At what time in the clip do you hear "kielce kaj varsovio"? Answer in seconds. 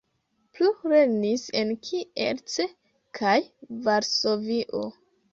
1.87-4.81